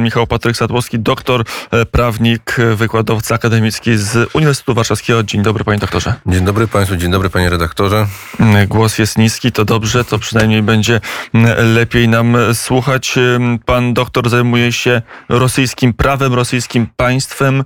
Michał 0.00 0.26
Patryk 0.26 0.56
Sadłowski, 0.56 0.98
doktor, 0.98 1.44
e, 1.70 1.86
prawnik, 1.86 2.56
e, 2.58 2.74
wykładowca 2.74 3.34
akademicki 3.34 3.96
z 3.96 4.30
Uniwersytetu 4.34 4.74
Warszawskiego. 4.74 5.22
Dzień 5.22 5.42
dobry, 5.42 5.64
panie 5.64 5.78
doktorze. 5.78 6.14
Dzień 6.26 6.44
dobry 6.44 6.68
państwu, 6.68 6.96
dzień 6.96 7.10
dobry 7.10 7.30
panie 7.30 7.50
redaktorze. 7.50 8.06
Mm, 8.40 8.66
Głos 8.68 8.98
jest 8.98 9.18
niski, 9.18 9.52
to 9.52 9.64
dobrze, 9.64 10.04
to 10.04 10.18
przynajmniej 10.18 10.62
będzie 10.62 11.00
mm, 11.34 11.74
lepiej 11.74 12.08
nam 12.08 12.36
słuchać. 12.52 13.14
Ym, 13.16 13.58
Pan 13.58 13.94
doktor 13.94 14.30
zajmuje 14.30 14.72
się 14.72 15.02
rosyjskim 15.28 15.92
prawem, 15.92 16.34
rosyjskim 16.34 16.86
państwem. 16.96 17.64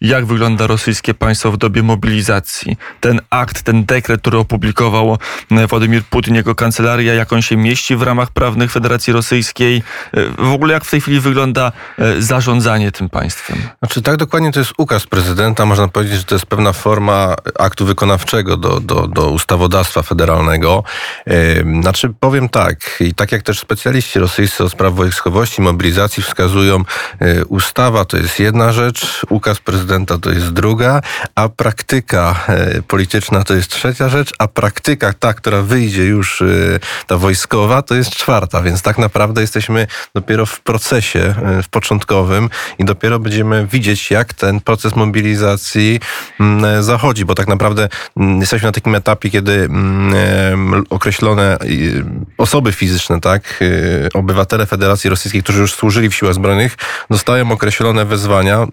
Jak 0.00 0.26
wygląda 0.26 0.66
rosyjskie 0.66 1.14
państwo 1.14 1.52
w 1.52 1.56
dobie 1.56 1.82
mobilizacji? 1.82 2.76
Ten 3.00 3.20
akt, 3.30 3.62
ten 3.62 3.84
dekret, 3.84 4.20
który 4.20 4.38
opublikował 4.38 5.18
e, 5.50 5.66
Władimir 5.66 6.04
Putin, 6.04 6.34
jego 6.34 6.54
kancelaria, 6.54 7.14
jak 7.14 7.32
on 7.32 7.42
się 7.42 7.56
mieści 7.56 7.96
w 7.96 8.02
ramach 8.02 8.30
prawnych 8.30 8.72
Federacji 8.72 9.12
Rosyjskiej? 9.12 9.82
E, 10.12 10.24
W 10.44 10.52
ogóle 10.52 10.74
jak 10.74 10.84
w 10.84 10.90
tej 10.90 11.00
chwili 11.00 11.20
wygląda 11.20 11.72
e, 11.98 12.22
zarządzanie 12.22 12.92
tym 12.92 13.08
państwem? 13.08 13.58
Znaczy 13.78 14.02
tak 14.02 14.16
dokładnie 14.16 14.52
to 14.52 14.58
jest 14.58 14.72
ukaz 14.78 15.06
prezydenta, 15.06 15.66
można 15.66 15.88
powiedzieć, 15.88 16.18
że 16.18 16.24
to 16.24 16.34
jest 16.34 16.46
pewna 16.46 16.72
forma 16.72 17.34
aktu 17.58 17.86
wykonawczego 17.86 18.56
do, 18.56 18.80
do, 18.80 19.06
do 19.06 19.30
ustawodawstwa 19.30 20.02
federalnego. 20.02 20.84
Znaczy 21.82 22.12
powiem 22.20 22.48
tak, 22.48 22.96
i 23.00 23.14
tak 23.14 23.32
jak 23.32 23.42
też 23.42 23.58
specjaliści 23.58 24.18
rosyjscy 24.18 24.64
o 24.64 24.68
spraw 24.68 24.94
wojskowości, 24.94 25.62
mobilizacji 25.62 26.22
wskazują, 26.22 26.84
ustawa 27.48 28.04
to 28.04 28.16
jest 28.16 28.40
jedna 28.40 28.72
rzecz, 28.72 29.26
ukaz 29.30 29.58
prezydenta 29.60 29.85
to 30.22 30.30
jest 30.30 30.50
druga, 30.50 31.00
a 31.34 31.48
praktyka 31.48 32.44
y, 32.78 32.82
polityczna 32.82 33.44
to 33.44 33.54
jest 33.54 33.70
trzecia 33.70 34.08
rzecz, 34.08 34.32
a 34.38 34.48
praktyka 34.48 35.12
ta, 35.12 35.34
która 35.34 35.62
wyjdzie 35.62 36.04
już, 36.04 36.40
y, 36.40 36.80
ta 37.06 37.16
wojskowa, 37.16 37.82
to 37.82 37.94
jest 37.94 38.10
czwarta, 38.10 38.62
więc 38.62 38.82
tak 38.82 38.98
naprawdę 38.98 39.40
jesteśmy 39.40 39.86
dopiero 40.14 40.46
w 40.46 40.60
procesie, 40.60 41.34
y, 41.58 41.62
w 41.62 41.68
początkowym 41.68 42.50
i 42.78 42.84
dopiero 42.84 43.18
będziemy 43.18 43.66
widzieć, 43.66 44.10
jak 44.10 44.34
ten 44.34 44.60
proces 44.60 44.96
mobilizacji 44.96 46.00
mm, 46.40 46.82
zachodzi, 46.82 47.24
bo 47.24 47.34
tak 47.34 47.48
naprawdę 47.48 47.88
mm, 48.16 48.40
jesteśmy 48.40 48.66
na 48.66 48.72
takim 48.72 48.94
etapie, 48.94 49.30
kiedy 49.30 49.52
mm, 49.52 50.84
określone 50.90 51.58
osoby 52.38 52.72
fizyczne, 52.72 53.20
tak, 53.20 53.64
obywatele 54.14 54.66
Federacji 54.66 55.10
Rosyjskiej, 55.10 55.42
którzy 55.42 55.60
już 55.60 55.74
służyli 55.74 56.08
w 56.08 56.14
siłach 56.14 56.34
zbrojnych, 56.34 56.76
dostają 57.10 57.52
określone 57.52 58.04
wezwania 58.04 58.66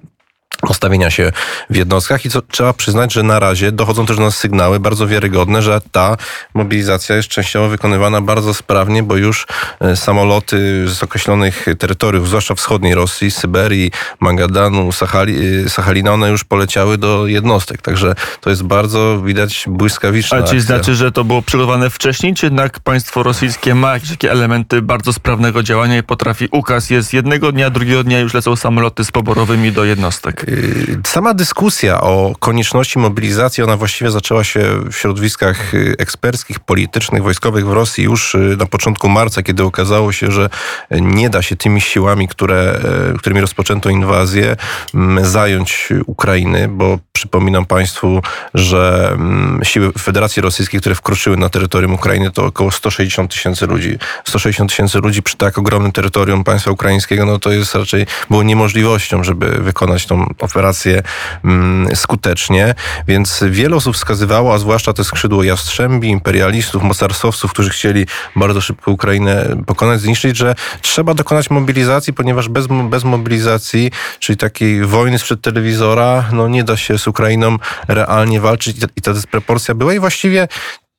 postawienia 0.67 1.09
się 1.09 1.31
w 1.69 1.75
jednostkach 1.75 2.25
i 2.25 2.29
co 2.29 2.41
trzeba 2.41 2.73
przyznać, 2.73 3.13
że 3.13 3.23
na 3.23 3.39
razie 3.39 3.71
dochodzą 3.71 4.05
też 4.05 4.17
do 4.17 4.23
nas 4.23 4.37
sygnały 4.37 4.79
bardzo 4.79 5.07
wiarygodne, 5.07 5.61
że 5.61 5.81
ta 5.91 6.17
mobilizacja 6.53 7.15
jest 7.15 7.29
częściowo 7.29 7.69
wykonywana 7.69 8.21
bardzo 8.21 8.53
sprawnie, 8.53 9.03
bo 9.03 9.17
już 9.17 9.47
e, 9.79 9.95
samoloty 9.95 10.87
z 10.87 11.03
określonych 11.03 11.65
terytoriów, 11.79 12.27
zwłaszcza 12.27 12.55
wschodniej 12.55 12.95
Rosji, 12.95 13.31
Syberii, 13.31 13.91
Magadanu, 14.19 14.91
Sachali, 14.91 15.63
e, 15.65 15.69
Sachalina, 15.69 16.11
one 16.11 16.29
już 16.29 16.43
poleciały 16.43 16.97
do 16.97 17.27
jednostek. 17.27 17.81
Także 17.81 18.15
to 18.41 18.49
jest 18.49 18.63
bardzo 18.63 19.21
widać 19.21 19.65
błyskawiczna 19.67 20.37
Ale 20.37 20.43
akcja. 20.43 20.59
znaczy, 20.59 20.95
że 20.95 21.11
to 21.11 21.23
było 21.23 21.41
przygotowane 21.41 21.89
wcześniej, 21.89 22.33
czy 22.33 22.45
jednak 22.45 22.79
państwo 22.79 23.23
rosyjskie 23.23 23.75
ma 23.75 23.93
jakieś 23.93 24.09
takie 24.09 24.31
elementy 24.31 24.81
bardzo 24.81 25.13
sprawnego 25.13 25.63
działania 25.63 25.97
i 25.97 26.03
potrafi 26.03 26.47
ukaz 26.51 26.89
jest 26.89 27.13
jednego 27.13 27.51
dnia, 27.51 27.69
drugiego 27.69 28.03
dnia 28.03 28.19
już 28.19 28.33
lecą 28.33 28.55
samoloty 28.55 29.05
z 29.05 29.11
poborowymi 29.11 29.71
do 29.71 29.83
jednostek? 29.83 30.45
Y, 30.53 31.01
Sama 31.07 31.33
dyskusja 31.33 32.01
o 32.01 32.33
konieczności 32.39 32.99
mobilizacji, 32.99 33.63
ona 33.63 33.77
właściwie 33.77 34.11
zaczęła 34.11 34.43
się 34.43 34.61
w 34.91 34.95
środowiskach 34.95 35.73
y, 35.73 35.95
eksperckich, 35.99 36.59
politycznych, 36.59 37.23
wojskowych 37.23 37.67
w 37.67 37.71
Rosji 37.71 38.03
już 38.03 38.35
y, 38.35 38.55
na 38.59 38.65
początku 38.65 39.09
marca, 39.09 39.43
kiedy 39.43 39.63
okazało 39.63 40.11
się, 40.11 40.31
że 40.31 40.49
nie 40.91 41.29
da 41.29 41.41
się 41.41 41.55
tymi 41.55 41.81
siłami, 41.81 42.27
które, 42.27 42.79
którymi 43.17 43.41
rozpoczęto 43.41 43.89
inwazję, 43.89 44.55
m, 44.93 45.19
zająć 45.23 45.89
Ukrainy, 46.05 46.67
bo 46.67 46.99
przypominam 47.13 47.65
Państwu, 47.65 48.21
że 48.53 49.09
mm, 49.13 49.63
siły 49.63 49.91
Federacji 49.91 50.41
Rosyjskiej, 50.41 50.79
które 50.79 50.95
wkroczyły 50.95 51.37
na 51.37 51.49
terytorium 51.49 51.93
Ukrainy, 51.93 52.31
to 52.31 52.45
około 52.45 52.71
160 52.71 53.31
tysięcy 53.31 53.67
ludzi. 53.67 53.97
160 54.25 54.69
tysięcy 54.69 54.99
ludzi 54.99 55.23
przy 55.23 55.37
tak 55.37 55.57
ogromnym 55.57 55.91
terytorium 55.91 56.43
państwa 56.43 56.71
ukraińskiego, 56.71 57.25
no 57.25 57.39
to 57.39 57.51
jest 57.51 57.75
raczej 57.75 58.05
było 58.29 58.43
niemożliwością, 58.43 59.23
żeby 59.23 59.49
wykonać 59.49 60.05
tą 60.05 60.33
operację 60.43 61.03
mm, 61.43 61.95
skutecznie. 61.95 62.75
Więc 63.07 63.43
wiele 63.49 63.75
osób 63.75 63.95
wskazywało, 63.95 64.53
a 64.53 64.57
zwłaszcza 64.57 64.93
te 64.93 65.03
skrzydło 65.03 65.43
jastrzębi, 65.43 66.09
imperialistów, 66.09 66.83
mocarstwowców, 66.83 67.51
którzy 67.51 67.69
chcieli 67.69 68.05
bardzo 68.35 68.61
szybko 68.61 68.91
Ukrainę 68.91 69.55
pokonać, 69.65 70.01
zniszczyć, 70.01 70.37
że 70.37 70.55
trzeba 70.81 71.13
dokonać 71.13 71.49
mobilizacji, 71.49 72.13
ponieważ 72.13 72.49
bez, 72.49 72.67
bez 72.67 73.03
mobilizacji, 73.03 73.91
czyli 74.19 74.37
takiej 74.37 74.85
wojny 74.85 75.19
sprzed 75.19 75.41
telewizora, 75.41 76.29
no 76.31 76.47
nie 76.47 76.63
da 76.63 76.77
się 76.77 76.97
z 76.97 77.07
Ukrainą 77.07 77.57
realnie 77.87 78.39
walczyć 78.41 78.77
i 78.77 78.81
ta, 78.81 78.87
i 78.95 79.01
ta 79.01 79.13
dysproporcja 79.13 79.75
była 79.75 79.93
i 79.93 79.99
właściwie 79.99 80.47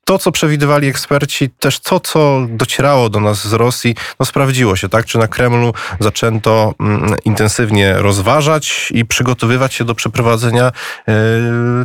to, 0.05 0.19
co 0.19 0.31
przewidywali 0.31 0.87
eksperci, 0.87 1.49
też 1.49 1.79
to, 1.79 1.99
co 1.99 2.47
docierało 2.49 3.09
do 3.09 3.19
nas 3.19 3.47
z 3.47 3.53
Rosji, 3.53 3.95
no 4.19 4.25
sprawdziło 4.25 4.75
się, 4.75 4.89
tak? 4.89 5.05
Czy 5.05 5.17
na 5.17 5.27
Kremlu 5.27 5.73
zaczęto 5.99 6.73
mm, 6.79 7.15
intensywnie 7.25 7.93
rozważać 7.93 8.91
i 8.91 9.05
przygotowywać 9.05 9.73
się 9.73 9.83
do 9.83 9.95
przeprowadzenia 9.95 10.71
e, 11.07 11.11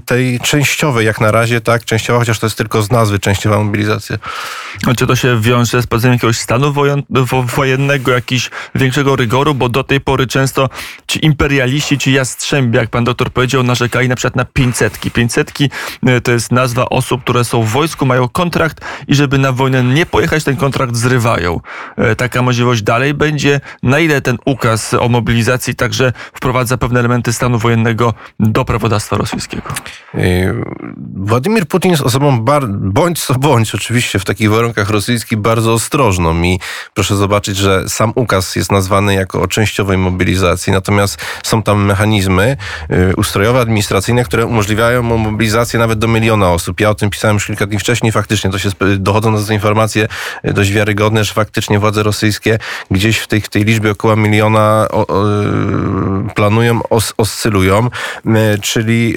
tej 0.05 0.41
częściowej, 0.41 1.07
jak 1.07 1.21
na 1.21 1.31
razie, 1.31 1.61
tak? 1.61 1.85
Częściowa, 1.85 2.19
chociaż 2.19 2.39
to 2.39 2.47
jest 2.47 2.57
tylko 2.57 2.83
z 2.83 2.91
nazwy 2.91 3.19
częściowa 3.19 3.59
mobilizacja. 3.59 4.17
Czy 4.97 5.07
to 5.07 5.17
się 5.17 5.41
wiąże 5.41 5.83
z 5.83 5.85
wprowadzeniem 5.85 6.15
jakiegoś 6.15 6.39
stanu 6.39 6.73
wojen- 6.73 7.03
wo- 7.11 7.43
wojennego, 7.43 8.13
jakiegoś 8.13 8.51
większego 8.75 9.17
rygoru, 9.17 9.55
bo 9.55 9.69
do 9.69 9.85
tej 9.85 10.01
pory 10.01 10.27
często 10.27 10.69
ci 11.07 11.25
imperialiści, 11.25 11.99
ci 11.99 12.13
jastrzębi, 12.13 12.77
jak 12.77 12.91
pan 12.91 13.05
doktor 13.05 13.31
powiedział, 13.31 13.63
narzekali 13.63 14.09
na 14.09 14.17
przykład 14.17 14.37
na 14.37 14.45
500. 14.45 14.99
500 15.13 15.53
to 16.23 16.33
jest 16.33 16.53
nazwa 16.53 16.89
osób, 16.89 17.23
które 17.23 17.45
są 17.45 17.63
w 17.63 17.69
wojsku, 17.69 18.07
mają 18.11 18.29
kontrakt 18.29 18.81
i 19.09 19.15
żeby 19.15 19.39
na 19.39 19.53
wojnę 19.53 19.83
nie 19.85 20.07
pojechać, 20.07 20.45
ten 20.45 20.57
kontrakt 20.57 20.97
zrywają. 20.97 21.61
E, 21.97 22.17
Taka 22.17 22.43
możliwość 22.43 22.83
dalej 22.83 23.15
będzie. 23.15 23.61
Na 23.83 23.99
ile 23.99 24.21
ten 24.21 24.37
ukaz 24.45 24.95
o 24.95 25.09
mobilizacji 25.09 25.75
także 25.75 26.13
wprowadza 26.35 26.77
pewne 26.77 27.01
elementy 27.01 27.33
stanu 27.33 27.59
wojennego 27.59 28.15
do 28.41 28.65
prawodawstwa 28.65 29.17
rosyjskiego? 29.17 29.69
Yy, 30.15 30.65
Władimir 31.17 31.67
Putin 31.69 31.91
jest 31.91 32.03
osobą, 32.03 32.41
bar- 32.41 32.69
bądź 32.69 33.23
co 33.25 33.35
bądź, 33.35 33.75
oczywiście 33.75 34.19
w 34.19 34.25
takich 34.25 34.51
warunkach 34.51 34.91
rosyjskich, 34.91 35.39
bardzo 35.39 35.73
ostrożną 35.73 36.43
i 36.43 36.61
proszę 36.95 37.17
zobaczyć, 37.17 37.57
że 37.57 37.89
sam 37.89 38.13
ukaz 38.15 38.57
jest 38.57 38.73
nazwany 38.73 39.15
jako 39.15 39.43
o 39.43 39.47
częściowej 39.49 39.99
mobilizacji, 39.99 40.73
natomiast 40.73 41.19
są 41.43 41.63
tam 41.63 41.85
mechanizmy 41.85 42.57
yy, 42.89 43.13
ustrojowe, 43.17 43.61
administracyjne, 43.61 44.25
które 44.25 44.47
umożliwiają 44.47 45.03
mobilizację 45.03 45.79
nawet 45.79 45.99
do 45.99 46.09
miliona 46.09 46.51
osób. 46.51 46.81
Ja 46.81 46.91
o 46.91 46.95
tym 46.95 47.11
pisałem 47.11 47.35
już 47.37 47.47
kilka 47.47 47.67
dni 47.67 47.79
wcześniej, 47.79 48.00
faktycznie 48.13 48.51
to 48.51 48.59
się 48.59 48.69
dochodzą 48.99 49.33
do 49.33 49.39
nas 49.39 49.51
informacje 49.51 50.09
yy, 50.45 50.53
dość 50.53 50.73
wiarygodne, 50.73 51.25
że 51.25 51.35
faktycznie 51.35 51.79
władze 51.79 52.03
rosyjskie 52.03 52.59
gdzieś 52.91 53.19
w 53.19 53.27
tej, 53.27 53.43
tej 53.43 53.65
liczbie 53.65 53.91
około 53.91 54.17
miliona 54.17 54.87
o, 54.91 55.07
o, 55.07 55.27
yy, 55.27 56.35
planują, 56.35 56.81
os, 56.91 57.15
oscylują, 57.17 57.91
Yy, 58.25 58.59
czyli 58.63 59.15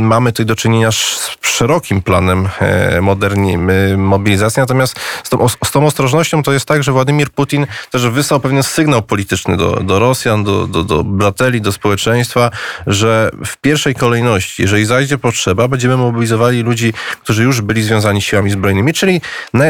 mamy 0.00 0.32
tutaj 0.32 0.46
do 0.46 0.56
czynienia 0.56 0.92
z 0.92 1.36
szerokim 1.40 2.02
planem 2.02 2.48
e, 2.60 3.00
moderni, 3.00 3.54
y, 3.92 3.96
mobilizacji, 3.96 4.60
natomiast 4.60 5.00
z 5.24 5.28
tą, 5.28 5.48
z 5.48 5.70
tą 5.70 5.86
ostrożnością 5.86 6.42
to 6.42 6.52
jest 6.52 6.66
tak, 6.66 6.82
że 6.82 6.92
Władimir 6.92 7.30
Putin 7.30 7.66
też 7.90 8.06
wysłał 8.06 8.40
pewien 8.40 8.62
sygnał 8.62 9.02
polityczny 9.02 9.56
do, 9.56 9.72
do 9.72 9.98
Rosjan, 9.98 10.44
do, 10.44 10.66
do, 10.66 10.84
do 10.84 10.98
obywateli, 10.98 11.60
do 11.60 11.72
społeczeństwa, 11.72 12.50
że 12.86 13.30
w 13.46 13.56
pierwszej 13.56 13.94
kolejności, 13.94 14.62
jeżeli 14.62 14.86
zajdzie 14.86 15.18
potrzeba, 15.18 15.68
będziemy 15.68 15.96
mobilizowali 15.96 16.62
ludzi, 16.62 16.92
którzy 17.22 17.42
już 17.42 17.60
byli 17.60 17.82
związani 17.90 18.22
z 18.22 18.24
siłami 18.24 18.50
zbrojnymi, 18.50 18.92
czyli, 18.92 19.20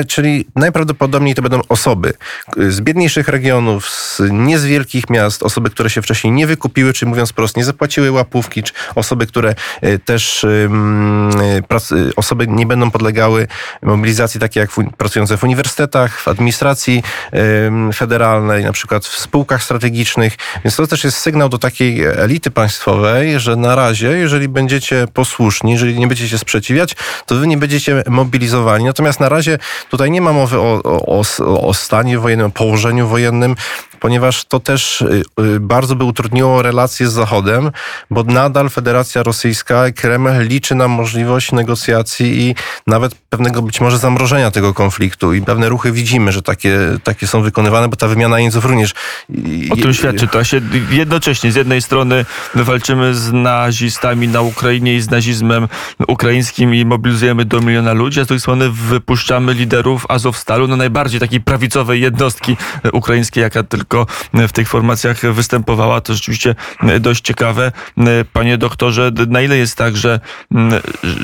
czyli 0.08 0.46
najprawdopodobniej 0.56 1.34
to 1.34 1.42
będą 1.42 1.60
osoby 1.68 2.12
z 2.56 2.80
biedniejszych 2.80 3.28
regionów, 3.28 3.88
z 3.90 4.20
nie 4.30 4.58
z 4.58 4.64
wielkich 4.64 5.10
miast, 5.10 5.42
osoby, 5.42 5.70
które 5.70 5.90
się 5.90 6.02
wcześniej 6.02 6.32
nie 6.32 6.46
wykupiły, 6.46 6.92
czy 6.92 7.06
mówiąc 7.06 7.32
prosto, 7.32 7.60
nie 7.60 7.64
zapłaciły 7.64 8.10
łapówki, 8.10 8.62
czy 8.62 8.72
osoby, 8.94 9.26
które 9.26 9.54
y, 9.84 9.98
też 9.98 10.44
y, 10.44 10.68
y, 11.92 12.14
osoby 12.16 12.46
nie 12.46 12.66
będą 12.66 12.90
podlegały 12.90 13.46
mobilizacji 13.82 14.40
takie 14.40 14.60
jak 14.60 14.70
pracujące 14.96 15.36
w 15.36 15.44
uniwersytetach, 15.44 16.20
w 16.20 16.28
administracji 16.28 17.02
federalnej, 17.94 18.64
na 18.64 18.72
przykład 18.72 19.04
w 19.04 19.18
spółkach 19.18 19.62
strategicznych. 19.62 20.36
Więc 20.64 20.76
to 20.76 20.86
też 20.86 21.04
jest 21.04 21.18
sygnał 21.18 21.48
do 21.48 21.58
takiej 21.58 22.04
elity 22.04 22.50
państwowej, 22.50 23.40
że 23.40 23.56
na 23.56 23.74
razie, 23.74 24.08
jeżeli 24.08 24.48
będziecie 24.48 25.06
posłuszni, 25.14 25.72
jeżeli 25.72 25.98
nie 25.98 26.06
będziecie 26.06 26.38
sprzeciwiać, 26.38 26.96
to 27.26 27.34
wy 27.34 27.46
nie 27.46 27.56
będziecie 27.56 28.02
mobilizowani. 28.10 28.84
Natomiast 28.84 29.20
na 29.20 29.28
razie 29.28 29.58
tutaj 29.90 30.10
nie 30.10 30.20
ma 30.20 30.32
mowy 30.32 30.58
o, 30.58 30.80
o, 30.84 31.24
o, 31.66 31.74
stanie 31.74 32.18
wojennym, 32.18 32.50
położeniu 32.50 33.08
wojennym, 33.08 33.56
ponieważ 34.00 34.44
to 34.44 34.60
też 34.60 35.00
y, 35.00 35.22
y, 35.40 35.60
bardzo 35.60 35.96
by 35.96 36.04
utru- 36.04 36.20
utrudniło 36.20 36.62
relacje 36.62 37.08
z 37.08 37.12
Zachodem, 37.12 37.70
bo 38.10 38.22
nadal 38.22 38.70
Federacja 38.70 39.22
Rosyjska, 39.22 39.90
Kreml 39.92 40.48
liczy 40.48 40.74
na 40.74 40.88
możliwość 40.88 41.52
negocjacji 41.52 42.40
i 42.42 42.54
nawet 42.86 43.14
pewnego 43.14 43.62
być 43.62 43.80
może 43.80 43.98
zamrożenia 43.98 44.50
tego 44.50 44.74
konfliktu 44.74 45.34
i 45.34 45.42
pewne 45.42 45.68
ruchy 45.68 45.92
widzimy, 45.92 46.32
że 46.32 46.42
takie, 46.42 46.78
takie 47.04 47.26
są 47.26 47.42
wykonywane, 47.42 47.88
bo 47.88 47.96
ta 47.96 48.08
wymiana 48.08 48.40
jeńców 48.40 48.64
również... 48.64 48.94
O 49.70 49.76
tym 49.76 49.94
świadczy 49.94 50.28
to 50.28 50.44
się 50.44 50.60
jednocześnie 50.90 51.52
z 51.52 51.54
jednej 51.54 51.82
strony 51.82 52.24
walczymy 52.54 53.14
z 53.14 53.32
nazistami 53.32 54.28
na 54.28 54.40
Ukrainie 54.40 54.94
i 54.94 55.00
z 55.00 55.10
nazizmem 55.10 55.68
ukraińskim 56.08 56.74
i 56.74 56.84
mobilizujemy 56.84 57.44
do 57.44 57.60
miliona 57.60 57.92
ludzi, 57.92 57.99
a 58.06 58.24
z 58.24 58.26
drugiej 58.26 58.40
strony 58.40 58.70
wypuszczamy 58.70 59.54
liderów 59.54 60.06
Azowstalu, 60.08 60.68
no 60.68 60.76
najbardziej 60.76 61.20
takiej 61.20 61.40
prawicowej 61.40 62.00
jednostki 62.00 62.56
ukraińskiej, 62.92 63.42
jaka 63.42 63.62
tylko 63.62 64.06
w 64.34 64.52
tych 64.52 64.68
formacjach 64.68 65.32
występowała. 65.32 66.00
To 66.00 66.14
rzeczywiście 66.14 66.54
dość 67.00 67.24
ciekawe. 67.24 67.72
Panie 68.32 68.58
doktorze, 68.58 69.10
na 69.28 69.40
ile 69.40 69.56
jest 69.56 69.76
tak, 69.76 69.96
że, 69.96 70.20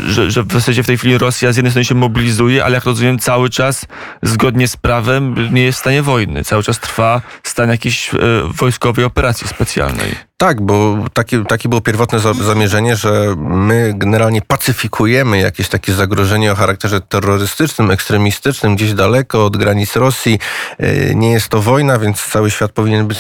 że, 0.06 0.30
że 0.30 0.42
w 0.42 0.52
zasadzie 0.52 0.82
w 0.82 0.86
tej 0.86 0.98
chwili 0.98 1.18
Rosja 1.18 1.52
z 1.52 1.56
jednej 1.56 1.70
strony 1.70 1.84
się 1.84 1.94
mobilizuje, 1.94 2.64
ale 2.64 2.74
jak 2.74 2.84
rozumiem 2.84 3.18
cały 3.18 3.50
czas 3.50 3.86
zgodnie 4.22 4.68
z 4.68 4.76
prawem 4.76 5.54
nie 5.54 5.62
jest 5.62 5.78
w 5.78 5.80
stanie 5.80 6.02
wojny. 6.02 6.44
Cały 6.44 6.62
czas 6.62 6.80
trwa 6.80 7.22
stan 7.42 7.70
jakiejś 7.70 8.14
e, 8.14 8.18
wojskowej 8.44 9.04
operacji 9.04 9.48
specjalnej. 9.48 10.25
Tak, 10.38 10.60
bo 10.60 10.96
takie, 11.12 11.44
takie 11.44 11.68
było 11.68 11.80
pierwotne 11.80 12.18
zamierzenie, 12.18 12.96
że 12.96 13.34
my 13.38 13.92
generalnie 13.96 14.42
pacyfikujemy 14.42 15.38
jakieś 15.38 15.68
takie 15.68 15.92
zagrożenie 15.92 16.52
o 16.52 16.54
charakterze 16.54 17.00
terrorystycznym, 17.00 17.90
ekstremistycznym, 17.90 18.76
gdzieś 18.76 18.92
daleko 18.92 19.44
od 19.44 19.56
granic 19.56 19.96
Rosji. 19.96 20.38
E, 20.78 21.14
nie 21.14 21.32
jest 21.32 21.48
to 21.48 21.62
wojna, 21.62 21.98
więc 21.98 22.22
cały 22.24 22.50
świat 22.50 22.72
powinien 22.72 23.06
być 23.06 23.18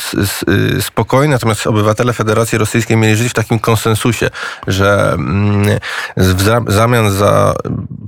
y, 0.78 0.82
spokojny. 0.82 1.34
Natomiast 1.34 1.66
obywatele 1.66 2.12
Federacji 2.12 2.58
Rosyjskiej 2.58 2.96
mieli 2.96 3.16
żyć 3.16 3.28
w 3.28 3.34
takim 3.34 3.58
konsensusie, 3.58 4.30
że 4.66 5.12
mm, 5.12 5.78
w 6.16 6.72
zamian 6.72 7.10
za 7.10 7.54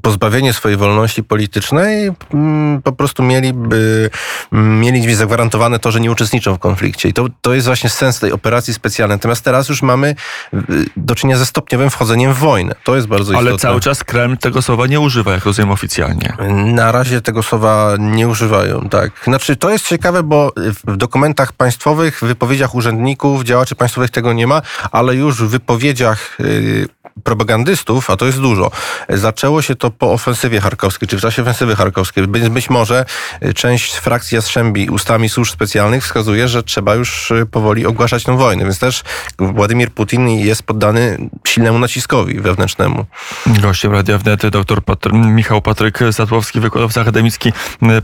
pozbawienie 0.02 0.52
swojej 0.52 0.78
wolności 0.78 1.24
politycznej 1.24 2.10
mm, 2.34 2.82
po 2.82 2.92
prostu 2.92 3.22
mieliby, 3.22 4.10
mm, 4.52 4.80
mieli 4.80 5.14
zagwarantowane 5.14 5.78
to, 5.78 5.90
że 5.90 6.00
nie 6.00 6.10
uczestniczą 6.10 6.54
w 6.54 6.58
konflikcie. 6.58 7.08
I 7.08 7.12
to, 7.12 7.26
to 7.40 7.54
jest 7.54 7.66
właśnie 7.66 7.90
sens 7.90 8.20
tej 8.20 8.32
operacji 8.32 8.74
specjalnej 8.74 8.88
specjalne. 8.98 9.14
Natomiast 9.14 9.44
teraz 9.44 9.68
już 9.68 9.82
mamy 9.82 10.14
y, 10.54 10.56
do 10.96 11.14
czynienia 11.14 11.38
ze 11.38 11.46
stopniowym 11.46 11.90
wchodzeniem 11.90 12.34
w 12.34 12.38
wojnę. 12.38 12.74
To 12.84 12.96
jest 12.96 13.06
bardzo 13.08 13.32
istotne. 13.32 13.50
Ale 13.50 13.58
cały 13.58 13.80
czas 13.80 14.04
Kreml 14.04 14.36
tego 14.36 14.62
słowa 14.62 14.86
nie 14.86 15.00
używa, 15.00 15.32
jak 15.32 15.44
rozumiem 15.44 15.70
oficjalnie. 15.70 16.36
Na 16.64 16.92
razie 16.92 17.20
tego 17.20 17.42
słowa 17.42 17.94
nie 17.98 18.28
używają, 18.28 18.88
tak. 18.88 19.10
Znaczy, 19.24 19.56
to 19.56 19.70
jest 19.70 19.86
ciekawe, 19.86 20.22
bo 20.22 20.52
w 20.86 20.96
dokumentach 20.96 21.52
państwowych, 21.52 22.18
w 22.18 22.24
wypowiedziach 22.24 22.74
urzędników, 22.74 23.44
działaczy 23.44 23.74
państwowych 23.74 24.10
tego 24.10 24.32
nie 24.32 24.46
ma, 24.46 24.62
ale 24.92 25.14
już 25.14 25.42
w 25.42 25.48
wypowiedziach 25.48 26.40
y, 26.40 26.88
propagandystów, 27.24 28.10
a 28.10 28.16
to 28.16 28.26
jest 28.26 28.40
dużo, 28.40 28.70
zaczęło 29.08 29.62
się 29.62 29.74
to 29.74 29.87
po 29.90 30.12
ofensywie 30.12 30.60
charkowskiej, 30.60 31.08
czy 31.08 31.16
w 31.16 31.20
czasie 31.20 31.42
ofensywy 31.42 31.76
charkowskiej. 31.76 32.26
Być, 32.26 32.48
być 32.48 32.70
może 32.70 33.04
y, 33.42 33.54
część 33.54 33.94
frakcji 33.94 34.34
Jastrzębi 34.34 34.90
ustami 34.90 35.28
służb 35.28 35.52
specjalnych 35.52 36.04
wskazuje, 36.04 36.48
że 36.48 36.62
trzeba 36.62 36.94
już 36.94 37.32
powoli 37.50 37.86
ogłaszać 37.86 38.24
tę 38.24 38.36
wojnę, 38.36 38.64
więc 38.64 38.78
też 38.78 39.02
Władimir 39.38 39.90
Putin 39.90 40.28
jest 40.28 40.62
poddany 40.62 41.30
silnemu 41.46 41.78
naciskowi 41.78 42.40
wewnętrznemu. 42.40 43.04
Gościem 43.46 43.92
Radia 43.92 44.18
Wnet 44.18 44.46
dr 44.46 44.82
Patr 44.82 45.12
Michał 45.12 45.62
Patryk 45.62 45.98
Sadłowski, 46.12 46.60
wykładowca 46.60 47.00
akademicki, 47.00 47.52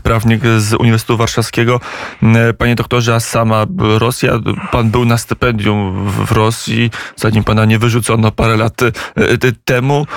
prawnik 0.03 0.41
z 0.57 0.73
Uniwersytetu 0.73 1.17
Warszawskiego. 1.17 1.79
Panie 2.57 2.75
doktorze, 2.75 3.15
a 3.15 3.19
sama 3.19 3.65
Rosja, 3.77 4.39
pan 4.71 4.91
był 4.91 5.05
na 5.05 5.17
stypendium 5.17 6.09
w 6.09 6.31
Rosji, 6.31 6.91
zanim 7.15 7.43
pana 7.43 7.65
nie 7.65 7.79
wyrzucono 7.79 8.31
parę 8.31 8.57
lat 8.57 8.81
temu. 9.65 10.07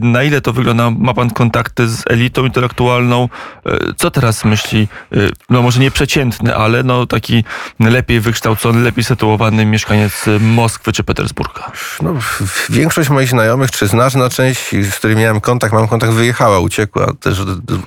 Na 0.00 0.22
ile 0.22 0.40
to 0.40 0.52
wygląda? 0.52 0.89
Ma 0.98 1.14
pan 1.14 1.30
kontakty 1.30 1.88
z 1.88 2.04
elitą 2.06 2.44
intelektualną? 2.44 3.28
E, 3.66 3.78
co 3.96 4.10
teraz 4.10 4.44
myśli, 4.44 4.88
e, 5.12 5.16
no 5.50 5.62
może 5.62 5.80
nie 5.80 5.90
przeciętny, 5.90 6.56
ale 6.56 6.82
no 6.82 7.06
taki 7.06 7.44
lepiej 7.80 8.20
wykształcony, 8.20 8.80
lepiej 8.80 9.04
sytuowany 9.04 9.66
mieszkaniec 9.66 10.24
Moskwy 10.40 10.92
czy 10.92 11.04
Petersburga? 11.04 11.72
No, 12.02 12.14
większość 12.70 13.08
moich 13.08 13.28
znajomych, 13.28 13.70
czy 13.70 13.86
znaczna 13.86 14.30
część, 14.30 14.70
z 14.70 14.94
którymi 14.94 15.22
miałem 15.22 15.40
kontakt, 15.40 15.74
mam 15.74 15.88
kontakt, 15.88 16.12
wyjechała, 16.12 16.58
uciekła 16.58 17.12
też 17.20 17.40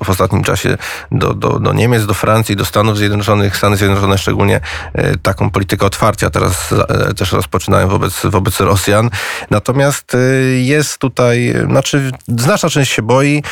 w 0.03 0.09
ostatnim 0.09 0.43
czasie 0.43 0.77
do, 1.11 1.33
do, 1.33 1.59
do 1.59 1.73
Niemiec, 1.73 2.05
do 2.05 2.13
Francji, 2.13 2.55
do 2.55 2.65
Stanów 2.65 2.97
Zjednoczonych. 2.97 3.57
Stany 3.57 3.77
Zjednoczone 3.77 4.17
szczególnie 4.17 4.59
e, 4.93 5.17
taką 5.17 5.49
politykę 5.49 5.85
otwarcia 5.85 6.29
teraz 6.29 6.73
też 7.17 7.31
rozpoczynają 7.31 7.87
wobec, 7.87 8.21
wobec 8.23 8.59
Rosjan. 8.59 9.09
Natomiast 9.49 10.17
jest 10.55 10.97
tutaj, 10.97 11.53
znaczy 11.65 12.11
znaczna 12.27 12.69
część 12.69 12.92
się 12.93 13.01
boi, 13.01 13.43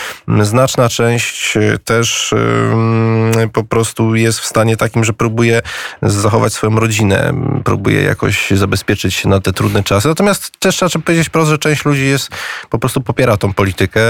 znaczna 0.42 0.90
część 0.90 1.58
też 1.86 2.34
po 3.54 3.64
prostu 3.64 4.16
jest 4.16 4.40
w 4.40 4.46
stanie 4.46 4.78
takim, 4.78 5.04
że 5.04 5.14
próbuje 5.14 5.62
zachować 6.02 6.54
swoją 6.54 6.80
rodzinę, 6.80 7.34
próbuje 7.64 8.04
jakoś 8.04 8.52
zabezpieczyć 8.52 9.14
się 9.16 9.30
na 9.30 9.40
te 9.40 9.54
trudne 9.54 9.84
czasy. 9.84 10.08
Natomiast 10.08 10.60
też 10.60 10.76
trzeba 10.76 10.90
powiedzieć 11.06 11.28
wprost, 11.28 11.50
że 11.50 11.58
część 11.58 11.86
ludzi 11.86 12.06
jest, 12.06 12.30
po 12.70 12.80
prostu 12.80 13.02
popiera 13.02 13.38
tą 13.38 13.54
politykę 13.54 14.02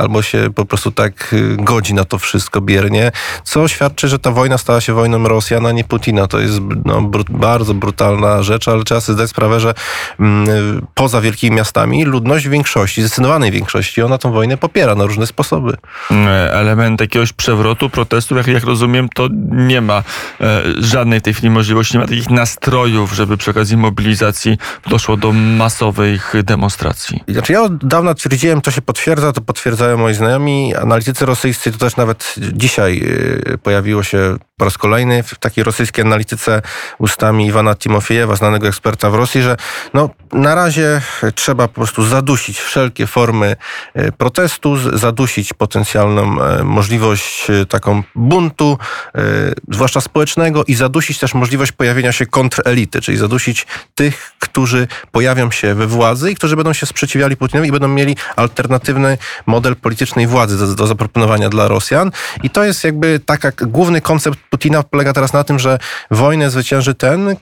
albo 0.00 0.22
się 0.22 0.50
po 0.54 0.64
prostu 0.64 0.90
tak 0.90 1.32
y, 1.32 1.56
godzi 1.56 1.94
na 1.94 2.04
to 2.04 2.18
wszystko 2.18 2.60
biernie, 2.60 3.12
co 3.44 3.68
świadczy, 3.68 4.08
że 4.08 4.18
ta 4.18 4.30
wojna 4.30 4.58
stała 4.58 4.80
się 4.80 4.92
wojną 4.92 5.28
Rosjan, 5.28 5.66
a 5.66 5.72
nie 5.72 5.84
Putina. 5.84 6.26
To 6.26 6.38
jest 6.38 6.60
no, 6.84 7.10
bardzo 7.28 7.74
brutalna 7.74 8.42
rzecz, 8.42 8.68
ale 8.68 8.84
trzeba 8.84 9.00
sobie 9.00 9.14
zdać 9.14 9.30
sprawę, 9.30 9.60
że 9.60 9.74
mm, 10.20 10.86
poza 10.94 11.20
wielkimi 11.20 11.56
miastami 11.56 12.04
ludność 12.04 12.46
w 12.46 12.50
większości, 12.50 13.02
zdecydowanej 13.02 13.50
większości, 13.50 14.02
ona 14.02 14.18
tą 14.18 14.32
wojnę 14.32 14.56
popiera 14.56 14.73
na 14.74 15.04
różne 15.04 15.26
sposoby. 15.26 15.76
Element 16.50 17.00
jakiegoś 17.00 17.32
przewrotu, 17.32 17.90
protestu, 17.90 18.36
jak, 18.36 18.46
jak 18.46 18.64
rozumiem, 18.64 19.08
to 19.14 19.28
nie 19.50 19.80
ma 19.80 20.02
e, 20.40 20.62
żadnej 20.78 21.20
w 21.20 21.22
tej 21.22 21.34
chwili 21.34 21.50
możliwości, 21.50 21.94
nie 21.94 22.00
ma 22.00 22.06
takich 22.06 22.30
nastrojów, 22.30 23.12
żeby 23.12 23.36
przy 23.36 23.50
okazji 23.50 23.76
mobilizacji 23.76 24.58
doszło 24.86 25.16
do 25.16 25.32
masowych 25.32 26.34
demonstracji. 26.44 27.24
Znaczy 27.28 27.52
ja 27.52 27.62
od 27.62 27.86
dawna 27.86 28.14
twierdziłem, 28.14 28.60
to 28.60 28.70
się 28.70 28.82
potwierdza, 28.82 29.32
to 29.32 29.40
potwierdzają 29.40 29.98
moi 29.98 30.14
znajomi. 30.14 30.74
Analitycy 30.74 31.26
rosyjscy, 31.26 31.72
to 31.72 31.78
też 31.78 31.96
nawet 31.96 32.34
dzisiaj 32.52 33.02
y, 33.52 33.58
pojawiło 33.58 34.02
się 34.02 34.36
po 34.56 34.64
raz 34.64 34.78
kolejny 34.78 35.22
w 35.22 35.38
takiej 35.38 35.64
rosyjskiej 35.64 36.04
analityce 36.04 36.62
ustami 36.98 37.46
Iwana 37.46 37.74
Timofiejewa, 37.74 38.36
znanego 38.36 38.68
eksperta 38.68 39.10
w 39.10 39.14
Rosji, 39.14 39.42
że 39.42 39.56
no, 39.94 40.10
na 40.32 40.54
razie 40.54 41.00
trzeba 41.34 41.68
po 41.68 41.74
prostu 41.74 42.04
zadusić 42.04 42.60
wszelkie 42.60 43.06
formy 43.06 43.56
y, 43.96 44.12
protestu, 44.64 44.98
zadusić 44.98 45.52
potencjalną 45.52 46.36
y, 46.60 46.64
możliwość 46.64 47.46
taką 47.68 48.02
buntu, 48.14 48.78
zwłaszcza 49.70 50.00
społecznego 50.00 50.64
i 50.64 50.74
zadusić 50.74 51.18
też 51.18 51.34
możliwość 51.34 51.72
pojawienia 51.72 52.12
się 52.12 52.26
kontrelity, 52.26 53.00
czyli 53.00 53.18
zadusić 53.18 53.66
tych, 53.94 54.32
którzy 54.38 54.88
pojawią 55.12 55.50
się 55.50 55.74
we 55.74 55.86
władzy 55.86 56.30
i 56.30 56.34
którzy 56.34 56.56
będą 56.56 56.72
się 56.72 56.86
sprzeciwiali 56.86 57.36
Putinowi 57.36 57.68
i 57.68 57.72
będą 57.72 57.88
mieli 57.88 58.16
alternatywny 58.36 59.18
model 59.46 59.76
politycznej 59.76 60.26
władzy 60.26 60.58
do, 60.58 60.74
do 60.74 60.86
zaproponowania 60.86 61.48
dla 61.48 61.68
Rosjan. 61.68 62.10
I 62.42 62.50
to 62.50 62.64
jest 62.64 62.84
jakby 62.84 63.20
taka, 63.26 63.52
główny 63.60 64.00
koncept 64.00 64.38
Putina 64.50 64.82
polega 64.82 65.12
teraz 65.12 65.32
na 65.32 65.44
tym, 65.44 65.58
że 65.58 65.78
wojnę 66.10 66.50
zwycięży 66.50 66.94
ten, 66.94 67.36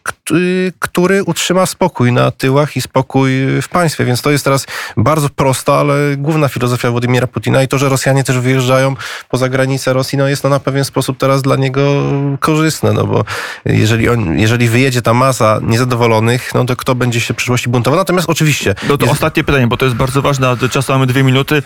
który 0.78 1.24
utrzyma 1.24 1.66
spokój 1.66 2.12
na 2.12 2.30
tyłach 2.30 2.76
i 2.76 2.80
spokój 2.80 3.30
w 3.62 3.68
państwie. 3.68 4.04
Więc 4.04 4.22
to 4.22 4.30
jest 4.30 4.44
teraz 4.44 4.66
bardzo 4.96 5.28
prosta, 5.28 5.74
ale 5.74 6.16
główna 6.16 6.48
filozofia 6.48 6.90
Władimira 6.90 7.11
Putina 7.26 7.62
i 7.62 7.68
to, 7.68 7.78
że 7.78 7.88
Rosjanie 7.88 8.24
też 8.24 8.38
wyjeżdżają 8.38 8.94
poza 9.28 9.48
granicę 9.48 9.92
Rosji, 9.92 10.18
no 10.18 10.28
jest 10.28 10.42
to 10.42 10.48
na 10.48 10.60
pewien 10.60 10.84
sposób 10.84 11.18
teraz 11.18 11.42
dla 11.42 11.56
niego 11.56 12.02
korzystne, 12.40 12.92
no 12.92 13.06
bo 13.06 13.24
jeżeli, 13.64 14.08
on, 14.08 14.38
jeżeli 14.38 14.68
wyjedzie 14.68 15.02
ta 15.02 15.14
masa 15.14 15.60
niezadowolonych, 15.62 16.54
no 16.54 16.64
to 16.64 16.76
kto 16.76 16.94
będzie 16.94 17.20
się 17.20 17.34
w 17.34 17.36
przyszłości 17.36 17.68
buntował? 17.68 17.98
Natomiast 17.98 18.30
oczywiście... 18.30 18.74
No 18.88 18.98
to 18.98 19.04
jest... 19.04 19.12
ostatnie 19.12 19.44
pytanie, 19.44 19.66
bo 19.66 19.76
to 19.76 19.84
jest 19.84 19.96
bardzo 19.96 20.22
ważne, 20.22 20.48
a 20.48 20.68
czasu 20.68 20.92
mamy 20.92 21.06
dwie 21.06 21.22
minuty. 21.22 21.62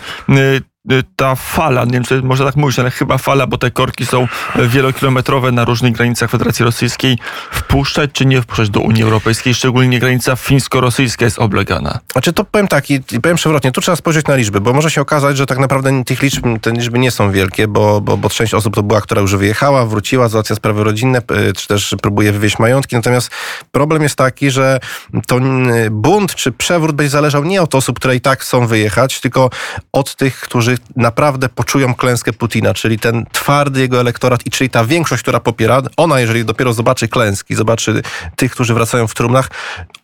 Y, 0.91 0.97
Y, 0.97 1.03
ta 1.15 1.35
fala, 1.35 1.85
nie 1.85 1.91
wiem 1.91 2.03
czy 2.03 2.21
można 2.21 2.45
tak 2.45 2.55
mówić, 2.55 2.79
ale 2.79 2.91
chyba 2.91 3.17
fala, 3.17 3.47
bo 3.47 3.57
te 3.57 3.71
korki 3.71 4.05
są 4.05 4.27
wielokilometrowe 4.55 5.51
na 5.51 5.65
różnych 5.65 5.93
granicach 5.93 6.29
Federacji 6.29 6.65
Rosyjskiej, 6.65 7.17
wpuszczać 7.51 8.09
czy 8.13 8.25
nie 8.25 8.41
wpuszczać 8.41 8.69
do 8.69 8.79
Unii 8.79 9.03
Europejskiej, 9.03 9.53
szczególnie 9.53 9.99
granica 9.99 10.35
fińsko-rosyjska 10.35 11.25
jest 11.25 11.39
oblegana? 11.39 11.99
Znaczy 12.11 12.33
to 12.33 12.43
powiem 12.43 12.67
tak 12.67 12.89
i 12.89 13.01
powiem 13.21 13.37
przewrotnie, 13.37 13.71
tu 13.71 13.81
trzeba 13.81 13.95
spojrzeć 13.95 14.27
na 14.27 14.35
liczby, 14.35 14.61
bo 14.61 14.73
może 14.73 14.91
się 14.91 15.01
okazać, 15.01 15.37
że 15.37 15.45
tak 15.45 15.57
naprawdę 15.57 16.03
tych 16.03 16.21
liczb, 16.21 16.45
te 16.61 16.71
liczby 16.71 16.99
nie 16.99 17.11
są 17.11 17.31
wielkie, 17.31 17.67
bo, 17.67 18.01
bo, 18.01 18.17
bo 18.17 18.29
część 18.29 18.53
osób 18.53 18.75
to 18.75 18.83
była, 18.83 19.01
która 19.01 19.21
już 19.21 19.35
wyjechała, 19.35 19.85
wróciła, 19.85 20.29
załatwia 20.29 20.55
sprawy 20.55 20.83
rodzinne, 20.83 21.21
czy 21.57 21.67
też 21.67 21.95
próbuje 22.01 22.31
wywieźć 22.31 22.59
majątki, 22.59 22.95
natomiast 22.95 23.31
problem 23.71 24.03
jest 24.03 24.15
taki, 24.15 24.51
że 24.51 24.79
to 25.27 25.39
bunt 25.91 26.35
czy 26.35 26.51
przewrót 26.51 26.95
będzie 26.95 27.09
zależał 27.09 27.43
nie 27.43 27.61
od 27.61 27.75
osób, 27.75 27.99
które 27.99 28.15
i 28.15 28.21
tak 28.21 28.41
chcą 28.41 28.67
wyjechać, 28.67 29.19
tylko 29.19 29.49
od 29.91 30.15
tych, 30.15 30.39
którzy 30.39 30.76
którzy 30.77 30.93
naprawdę 30.95 31.49
poczują 31.49 31.95
klęskę 31.95 32.33
Putina, 32.33 32.73
czyli 32.73 32.99
ten 32.99 33.25
twardy 33.31 33.79
jego 33.79 33.99
elektorat 33.99 34.45
i 34.45 34.49
czyli 34.49 34.69
ta 34.69 34.85
większość, 34.85 35.23
która 35.23 35.39
popiera, 35.39 35.81
ona 35.97 36.19
jeżeli 36.19 36.45
dopiero 36.45 36.73
zobaczy 36.73 37.07
klęski, 37.07 37.55
zobaczy 37.55 38.01
tych, 38.35 38.51
którzy 38.51 38.73
wracają 38.73 39.07
w 39.07 39.13
trumnach, 39.13 39.49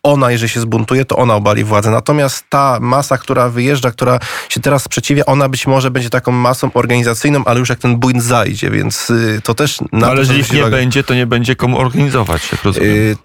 ona 0.02 0.30
jeżeli 0.30 0.48
się 0.48 0.60
zbuntuje, 0.60 1.04
to 1.04 1.16
ona 1.16 1.34
obali 1.34 1.64
władzę. 1.64 1.90
Natomiast 1.90 2.44
ta 2.48 2.78
masa, 2.80 3.18
która 3.18 3.48
wyjeżdża, 3.48 3.90
która 3.90 4.18
się 4.48 4.60
teraz 4.60 4.82
sprzeciwia, 4.82 5.24
ona 5.26 5.48
być 5.48 5.66
może 5.66 5.90
będzie 5.90 6.10
taką 6.10 6.32
masą 6.32 6.70
organizacyjną, 6.74 7.44
ale 7.44 7.60
już 7.60 7.68
jak 7.68 7.78
ten 7.78 7.96
bunt 7.96 8.22
zajdzie, 8.22 8.70
więc 8.70 9.10
y, 9.10 9.40
to 9.44 9.54
też... 9.54 9.80
Na 9.80 9.86
No, 9.92 10.06
ale 10.06 10.20
jeżeli 10.20 10.42
nie 10.52 10.60
uwagę. 10.60 10.76
będzie, 10.76 11.04
to 11.04 11.14
nie 11.14 11.26
będzie 11.26 11.56
komu 11.56 11.78
organizować, 11.78 12.52
jak 12.52 12.64
rozumiem. 12.64 12.90
Y, 12.90 13.16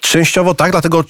Częściowo 0.00 0.54
tak, 0.54 0.70
dlatego, 0.70 1.04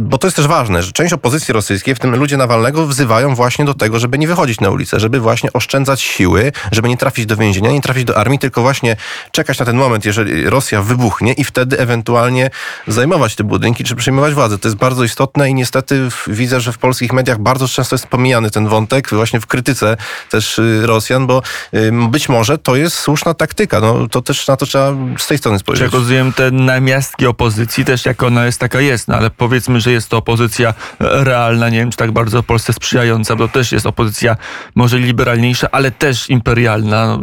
bo 0.00 0.18
to 0.18 0.26
jest 0.26 0.36
też 0.36 0.46
ważne, 0.46 0.82
że 0.82 0.92
część 0.92 1.12
opozycji 1.12 1.54
rosyjskiej, 1.54 1.94
w 1.94 1.98
tym 1.98 2.16
ludzie 2.16 2.36
Nawalnego, 2.36 2.86
wzywają 2.86 3.34
właśnie 3.34 3.64
do 3.64 3.74
tego, 3.74 3.98
żeby 3.98 4.18
nie 4.18 4.28
wychodzić 4.28 4.60
na 4.60 4.70
ulicę, 4.70 5.00
żeby 5.00 5.20
właśnie 5.20 5.52
oszczędzać 5.52 6.00
siły, 6.00 6.52
żeby 6.72 6.88
nie 6.88 6.96
trafić 6.96 7.26
do 7.26 7.36
więzienia, 7.36 7.70
nie 7.70 7.80
trafić 7.80 8.04
do 8.04 8.16
armii, 8.16 8.38
tylko 8.38 8.62
właśnie 8.62 8.96
czekać 9.32 9.58
na 9.58 9.66
ten 9.66 9.76
moment, 9.76 10.04
jeżeli 10.04 10.50
Rosja 10.50 10.82
wybuchnie 10.82 11.32
i 11.32 11.44
wtedy 11.44 11.78
ewentualnie 11.78 12.50
zajmować 12.88 13.34
te 13.34 13.44
budynki, 13.44 13.84
czy 13.84 13.96
przejmować 13.96 14.34
władzę. 14.34 14.58
To 14.58 14.68
jest 14.68 14.78
bardzo 14.78 15.04
istotne 15.04 15.50
i 15.50 15.54
niestety 15.54 16.08
widzę, 16.26 16.60
że 16.60 16.72
w 16.72 16.78
polskich 16.78 17.12
mediach 17.12 17.38
bardzo 17.38 17.68
często 17.68 17.94
jest 17.94 18.06
pomijany 18.06 18.50
ten 18.50 18.68
wątek, 18.68 19.10
właśnie 19.10 19.40
w 19.40 19.46
krytyce 19.46 19.96
też 20.30 20.58
y, 20.58 20.86
Rosjan, 20.86 21.26
bo 21.26 21.42
y, 21.74 21.92
być 22.10 22.28
może 22.28 22.58
to 22.58 22.76
jest 22.76 22.96
słuszna 22.96 23.34
taktyka. 23.34 23.80
No, 23.80 24.08
to 24.08 24.22
też 24.22 24.48
na 24.48 24.56
to 24.56 24.66
trzeba 24.66 24.92
z 25.18 25.26
tej 25.26 25.38
strony 25.38 25.58
spojrzeć. 25.58 25.84
jak 25.84 25.92
rozumiem 25.92 26.32
te 26.32 26.50
namiastki 26.50 27.26
opozycji 27.26 27.84
też 27.84 28.03
jak 28.06 28.22
ona 28.22 28.46
jest 28.46 28.60
taka 28.60 28.80
jest, 28.80 29.08
no 29.08 29.14
ale 29.14 29.30
powiedzmy, 29.30 29.80
że 29.80 29.92
jest 29.92 30.08
to 30.08 30.16
opozycja 30.16 30.74
realna, 31.00 31.68
nie 31.68 31.78
wiem 31.78 31.90
czy 31.90 31.96
tak 31.96 32.12
bardzo 32.12 32.42
Polsce 32.42 32.72
sprzyjająca, 32.72 33.36
bo 33.36 33.48
to 33.48 33.54
też 33.54 33.72
jest 33.72 33.86
opozycja 33.86 34.36
może 34.74 34.98
liberalniejsza, 34.98 35.68
ale 35.72 35.90
też 35.90 36.30
imperialna. 36.30 37.04
No, 37.06 37.18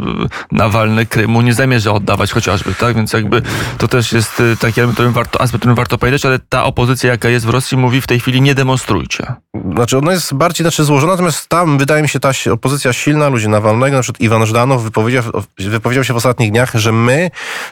Nawalny 0.52 1.06
Krymu 1.06 1.42
nie 1.42 1.54
zamierza 1.54 1.92
oddawać 1.92 2.32
chociażby, 2.32 2.74
tak? 2.74 2.96
Więc 2.96 3.12
jakby 3.12 3.42
to 3.78 3.88
też 3.88 4.12
jest 4.12 4.40
e, 4.40 4.56
taki 4.56 4.80
element, 4.80 4.96
którym 4.96 5.12
warto, 5.12 5.40
aspekt, 5.40 5.60
którym 5.60 5.76
warto 5.76 5.98
powiedzieć, 5.98 6.26
ale 6.26 6.38
ta 6.38 6.64
opozycja 6.64 7.10
jaka 7.10 7.28
jest 7.28 7.46
w 7.46 7.48
Rosji 7.48 7.76
mówi 7.76 8.00
w 8.00 8.06
tej 8.06 8.20
chwili 8.20 8.42
nie 8.42 8.54
demonstrujcie. 8.54 9.26
Znaczy 9.74 9.98
ona 9.98 10.12
jest 10.12 10.34
bardziej 10.34 10.64
znaczy, 10.64 10.84
złożona, 10.84 11.12
natomiast 11.12 11.48
tam 11.48 11.78
wydaje 11.78 12.02
mi 12.02 12.08
się 12.08 12.20
ta 12.20 12.30
opozycja 12.52 12.92
silna, 12.92 13.28
ludzie 13.28 13.48
Nawalnego, 13.48 13.96
na 13.96 14.02
przykład 14.02 14.20
Iwan 14.20 14.46
Żdanow 14.46 14.82
wypowiedział, 14.82 15.22
wypowiedział 15.58 16.04
się 16.04 16.14
w 16.14 16.16
ostatnich 16.16 16.50
dniach, 16.50 16.70
że 16.74 16.92
my 16.92 17.30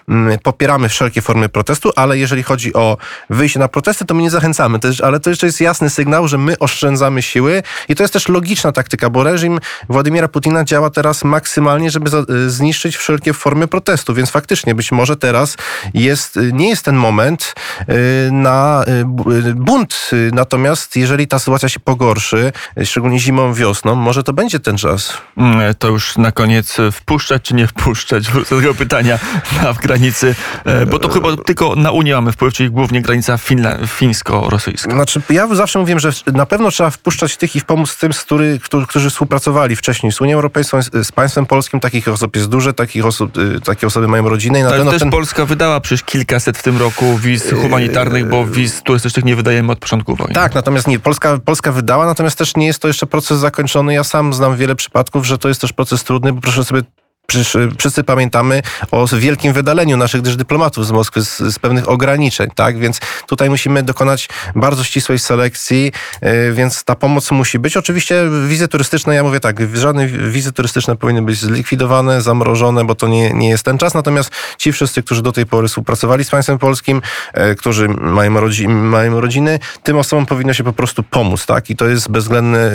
mm, 0.09 0.39
popieramy 0.39 0.89
wszelkie 0.89 1.23
formy 1.23 1.49
protestu, 1.49 1.91
ale 1.97 2.19
jeżeli 2.19 2.43
chodzi 2.43 2.75
o 2.75 2.97
wyjście 3.31 3.59
na 3.59 3.69
protesty, 3.69 4.05
to 4.05 4.15
my 4.15 4.23
nie 4.23 4.31
zachęcamy. 4.31 4.79
Jest, 4.85 5.01
ale 5.01 5.21
to 5.21 5.31
jeszcze 5.31 5.47
jest 5.47 5.61
jasny 5.61 5.91
sygnał, 5.91 6.29
że 6.29 6.39
my 6.39 6.59
oszczędzamy 6.59 7.23
siły 7.23 7.63
i 7.89 7.95
to 7.95 8.03
jest 8.03 8.13
też 8.13 8.29
logiczna 8.29 8.73
taktyka, 8.73 9.11
bo 9.11 9.23
reżim 9.25 9.59
Władimira 9.89 10.29
Putina 10.29 10.65
działa 10.65 10.91
teraz 10.91 11.25
maksymalnie, 11.25 11.91
żeby 11.91 12.11
y, 12.31 12.51
zniszczyć 12.51 12.97
wszelkie 12.97 13.33
formy 13.33 13.67
protestu, 13.69 14.15
więc 14.15 14.31
faktycznie 14.31 14.75
być 14.75 14.93
może 14.93 15.17
teraz 15.17 15.57
jest, 15.95 16.37
y, 16.37 16.53
nie 16.53 16.69
jest 16.69 16.85
ten 16.85 16.97
moment 16.97 17.55
y, 17.81 18.33
na 18.33 18.85
bu- 19.05 19.31
bunt. 19.55 20.11
Natomiast 20.33 20.97
jeżeli 20.97 21.27
ta 21.29 21.39
sytuacja 21.39 21.69
się 21.69 21.81
pogorszy, 21.81 22.53
szczególnie 22.85 23.19
zimą, 23.19 23.55
wiosną, 23.55 23.95
może 23.95 24.23
to 24.23 24.33
będzie 24.33 24.61
ten 24.61 24.77
czas. 24.79 25.13
Mm, 25.37 25.75
To 25.79 25.89
już 25.89 26.17
na 26.17 26.33
koniec 26.33 26.79
e, 26.81 26.93
wpuszczać 26.93 27.43
czy 27.43 27.55
nie 27.55 27.67
wpuszczać? 27.67 28.31
Wrócę 28.31 28.55
do 28.55 28.61
tego 28.61 28.75
pytania 28.75 29.19
na 29.63 29.73
w 29.73 29.79
granicy, 29.79 30.35
e, 30.65 30.87
bo 30.87 30.99
to 30.99 31.09
chyba 31.09 31.37
tylko 31.37 31.77
na 31.77 31.91
Unię 31.91 32.15
mamy 32.15 32.33
wpływ, 32.33 32.55
czyli 32.55 32.71
głównie 32.71 32.90
granica 32.93 33.37
finla- 33.37 33.87
fińsko-rosyjska. 33.87 34.93
Znaczy, 34.93 35.23
ja 35.31 35.55
zawsze 35.55 35.79
mówię, 35.79 36.01
że 36.01 36.11
na 36.33 36.47
pewno 36.47 36.71
trzeba 36.71 36.91
wpuszczać 36.91 37.37
tych 37.37 37.57
i 37.57 37.61
pomóc 37.61 37.97
tym, 37.97 38.13
z 38.13 38.21
który, 38.21 38.59
którzy, 38.63 38.87
którzy 38.87 39.11
współpracowali 39.11 39.77
wcześniej 39.77 40.13
z 40.13 40.21
Unią 40.21 40.35
Europejską, 40.35 40.83
z, 40.83 41.07
z 41.07 41.13
państwem 41.13 41.47
polskim. 41.47 41.81
Takich 41.81 42.09
osób 42.09 42.37
jest 42.37 42.49
dużo, 42.49 42.73
takich 42.73 43.07
osób, 43.07 43.39
y, 43.39 43.61
takie 43.61 43.87
osoby 43.87 44.09
mają 44.09 44.29
rodzinę 44.29 44.61
i 44.61 44.63
na 44.63 44.69
Ale 44.69 44.85
też 44.85 44.99
ten... 44.99 45.11
Polska 45.11 45.45
wydała 45.45 45.81
przecież 45.81 46.03
kilkaset 46.03 46.59
w 46.59 46.63
tym 46.63 46.79
roku 46.79 47.19
wiz 47.19 47.51
humanitarnych, 47.63 48.29
bo 48.29 48.47
wiz 48.47 48.83
turystycznych 48.83 49.25
nie 49.25 49.37
wydajemy 49.37 49.73
od 49.73 49.79
początku 49.79 50.17
wojny. 50.17 50.35
Tak, 50.35 50.55
natomiast 50.55 50.87
nie, 50.87 50.99
Polska, 50.99 51.39
Polska 51.45 51.73
wydała, 51.73 52.07
natomiast 52.07 52.39
też 52.39 52.57
nie 52.57 52.67
jest 52.67 52.83
to 52.83 52.89
jeszcze 52.89 53.07
proces 53.07 53.39
zakończony. 53.39 53.95
Ja 53.95 54.05
sam 54.05 54.33
znam 54.33 54.57
wiele 54.57 54.75
przypadków, 54.75 55.27
że 55.27 55.39
to 55.39 55.49
jest 55.49 55.61
też 55.61 55.73
proces 55.73 56.05
trudny, 56.05 56.33
bo 56.33 56.41
proszę 56.41 56.65
sobie 56.65 56.83
Przecież 57.31 57.55
y, 57.55 57.69
wszyscy 57.79 58.05
pamiętamy 58.05 58.63
o 58.91 59.07
wielkim 59.07 59.53
wydaleniu 59.53 59.97
naszych 59.97 60.23
też 60.23 60.37
dyplomatów 60.37 60.87
z 60.87 60.91
Moskwy 60.91 61.25
z, 61.25 61.39
z 61.39 61.59
pewnych 61.59 61.89
ograniczeń, 61.89 62.51
tak? 62.55 62.79
Więc 62.79 63.01
tutaj 63.27 63.51
musimy 63.51 63.83
dokonać 63.83 64.29
bardzo 64.57 64.85
ścisłej 64.85 65.19
selekcji, 65.19 65.93
y, 66.23 66.53
więc 66.53 66.85
ta 66.85 66.95
pomoc 66.95 67.31
musi 67.31 67.59
być. 67.59 67.77
Oczywiście 67.77 68.25
wizy 68.49 68.69
turystyczne, 68.69 69.15
ja 69.15 69.23
mówię 69.23 69.41
tak, 69.41 69.77
żadne 69.77 70.07
wizy 70.07 70.53
turystyczne 70.53 70.97
powinny 70.97 71.23
być 71.23 71.39
zlikwidowane, 71.39 72.23
zamrożone, 72.23 72.85
bo 72.85 72.95
to 72.95 73.09
nie, 73.09 73.31
nie 73.31 73.49
jest 73.49 73.65
ten 73.65 73.79
czas. 73.79 73.95
Natomiast 73.95 74.31
ci 74.59 74.73
wszyscy, 74.73 75.03
którzy 75.03 75.23
do 75.23 75.33
tej 75.33 75.47
pory 75.47 75.69
współpracowali 75.69 76.25
z 76.25 76.31
państwem 76.31 76.59
polskim, 76.59 77.03
e, 77.33 77.55
którzy 77.55 77.89
mają, 77.89 78.41
rodzi, 78.41 78.69
mają 78.69 79.21
rodziny, 79.21 79.59
tym 79.83 79.99
osobom 79.99 80.27
powinno 80.27 80.53
się 80.53 80.65
po 80.65 80.73
prostu 80.73 81.03
pomóc, 81.03 81.47
tak? 81.47 81.71
I 81.71 81.77
to 81.77 81.89
jest 81.89 82.11
bezwzględny, 82.11 82.71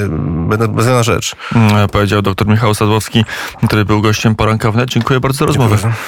bezwzględna 0.47 1.03
rzecz. 1.03 1.35
Mm, 1.55 1.89
Powiedział 1.89 2.21
dr 2.21 2.47
Michał 2.47 2.75
Sadłowski, 2.75 3.25
który 3.67 3.85
był 3.85 4.01
gościem 4.01 4.35
poranka. 4.45 4.85
Dziękuję 4.85 5.19
bardzo 5.19 5.39
za 5.39 5.45
rozmowę. 5.45 5.77